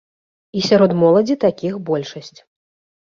[0.59, 2.39] І сярод моладзі такіх большасць.